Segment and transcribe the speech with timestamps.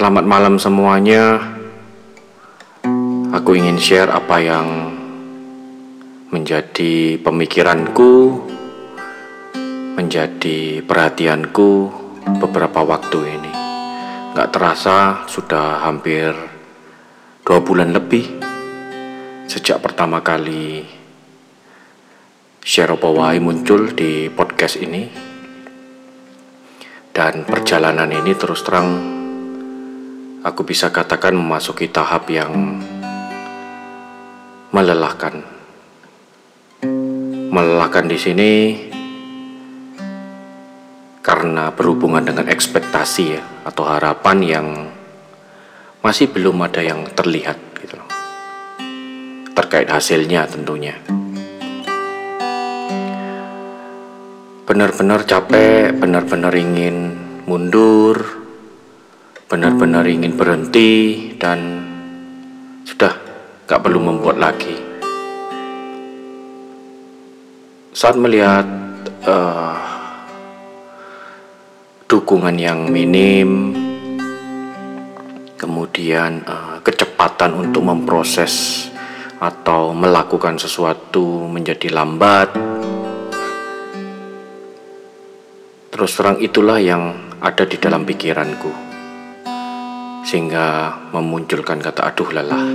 [0.00, 1.36] Selamat malam semuanya.
[3.36, 4.96] Aku ingin share apa yang
[6.32, 8.40] menjadi pemikiranku,
[10.00, 11.92] menjadi perhatianku
[12.40, 13.52] beberapa waktu ini.
[14.32, 16.32] Gak terasa sudah hampir
[17.44, 18.24] dua bulan lebih
[19.52, 20.80] sejak pertama kali
[22.64, 25.12] share Opawai muncul di podcast ini.
[27.12, 29.19] Dan perjalanan ini terus terang
[30.40, 32.80] aku bisa katakan memasuki tahap yang
[34.72, 35.44] melelahkan.
[37.50, 38.52] Melelahkan di sini
[41.20, 44.66] karena berhubungan dengan ekspektasi ya atau harapan yang
[46.00, 48.08] masih belum ada yang terlihat gitu loh.
[49.52, 50.96] Terkait hasilnya tentunya.
[54.64, 58.40] Benar-benar capek, benar-benar ingin mundur,
[59.50, 61.82] benar-benar ingin berhenti dan
[62.86, 63.10] sudah
[63.66, 64.78] gak perlu membuat lagi.
[67.90, 68.62] Saat melihat
[69.26, 69.74] uh,
[72.06, 73.74] dukungan yang minim,
[75.58, 78.86] kemudian uh, kecepatan untuk memproses
[79.42, 82.54] atau melakukan sesuatu menjadi lambat.
[85.90, 88.89] Terus terang itulah yang ada di dalam pikiranku,
[90.24, 92.66] sehingga memunculkan kata "aduh lelah".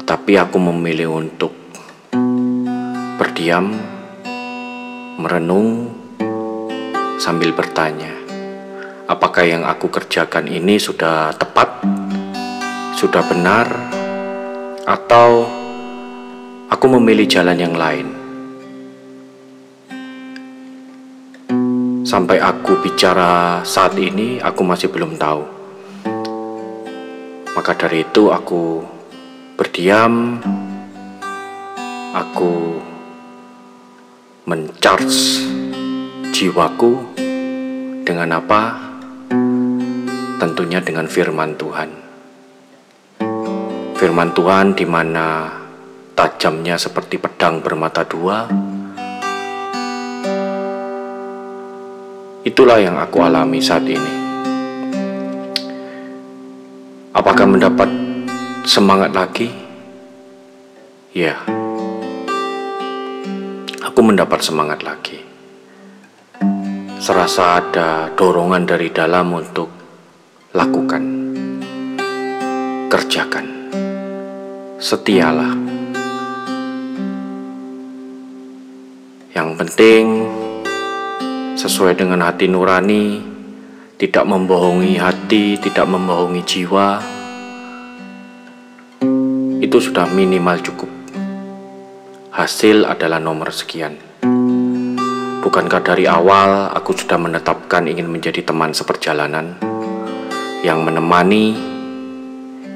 [0.00, 1.52] Tetapi aku memilih untuk
[3.16, 3.72] berdiam,
[5.18, 5.92] merenung,
[7.22, 8.10] sambil bertanya,
[9.06, 11.82] apakah yang aku kerjakan ini sudah tepat,
[12.98, 13.66] sudah benar,
[14.82, 15.46] atau
[16.66, 18.21] aku memilih jalan yang lain.
[22.12, 25.48] Sampai aku bicara saat ini, aku masih belum tahu.
[27.56, 28.84] Maka dari itu, aku
[29.56, 30.36] berdiam,
[32.12, 32.76] aku
[34.44, 35.40] mencharge
[36.36, 37.00] jiwaku
[38.04, 38.76] dengan apa?
[40.36, 41.90] Tentunya dengan firman Tuhan.
[43.96, 45.48] Firman Tuhan di mana
[46.12, 48.71] tajamnya seperti pedang bermata dua.
[52.42, 54.12] Itulah yang aku alami saat ini.
[57.14, 57.86] Apakah mendapat
[58.66, 59.46] semangat lagi?
[61.14, 61.38] Ya,
[63.84, 65.32] aku mendapat semangat lagi
[67.02, 69.66] serasa ada dorongan dari dalam untuk
[70.54, 71.02] lakukan,
[72.86, 73.46] kerjakan,
[74.78, 75.50] setialah.
[79.34, 80.04] Yang penting
[81.62, 83.22] sesuai dengan hati nurani,
[83.94, 86.98] tidak membohongi hati, tidak membohongi jiwa.
[89.62, 90.90] Itu sudah minimal cukup.
[92.34, 93.94] Hasil adalah nomor sekian.
[95.38, 99.54] Bukankah dari awal aku sudah menetapkan ingin menjadi teman seperjalanan
[100.66, 101.54] yang menemani,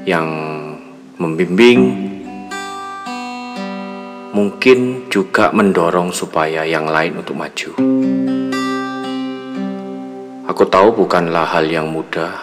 [0.07, 0.31] yang
[1.19, 2.07] membimbing,
[4.31, 7.75] mungkin juga mendorong supaya yang lain untuk maju.
[10.57, 12.33] Aku tahu bukanlah hal yang mudah,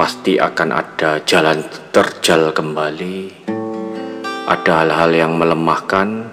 [0.00, 1.60] pasti akan ada jalan
[1.92, 3.44] terjal kembali,
[4.48, 6.32] ada hal-hal yang melemahkan.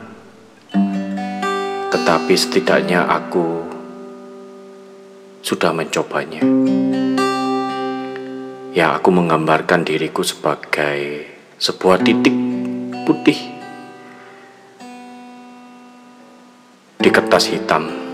[1.91, 3.68] Tetapi setidaknya aku
[5.44, 6.39] sudah mencobanya.
[8.72, 11.28] Ya, aku menggambarkan diriku sebagai
[11.59, 12.31] sebuah titik
[13.03, 13.59] putih
[16.95, 18.06] di kertas hitam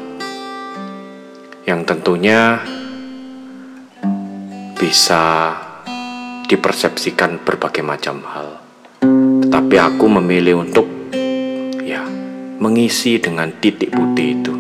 [1.64, 2.60] yang tentunya
[4.76, 5.56] bisa
[6.48, 8.60] dipersepsikan berbagai macam hal.
[9.48, 11.04] Tetapi aku memilih untuk
[12.64, 14.56] mengisi dengan titik putih itu.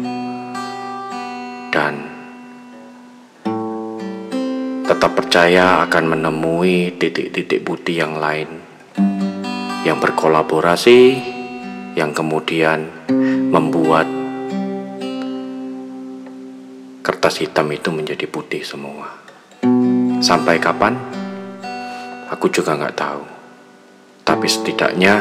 [1.72, 1.94] Dan
[4.84, 8.60] tetap percaya akan menemui titik-titik putih yang lain
[9.88, 11.18] yang berkolaborasi
[11.96, 12.92] yang kemudian
[13.50, 14.23] membuat
[17.04, 19.12] kertas hitam itu menjadi putih semua.
[20.24, 20.96] Sampai kapan?
[22.32, 23.24] Aku juga nggak tahu.
[24.24, 25.20] Tapi setidaknya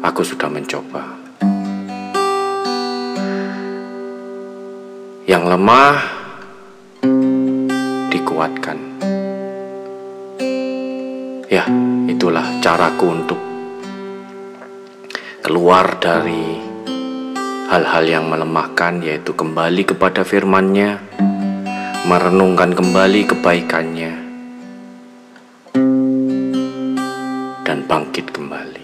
[0.00, 1.04] aku sudah mencoba.
[5.28, 5.96] Yang lemah
[8.08, 8.78] dikuatkan.
[11.52, 11.68] Ya,
[12.08, 13.40] itulah caraku untuk
[15.44, 16.71] keluar dari
[17.72, 21.00] hal-hal yang melemahkan yaitu kembali kepada firman-Nya,
[22.04, 24.12] merenungkan kembali kebaikannya,
[27.64, 28.81] dan bangkit kembali.